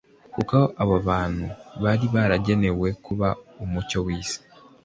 [0.33, 1.45] kuko abo bantu
[1.83, 3.27] bari baragenewe kuba
[3.63, 4.39] umucyo w'isi.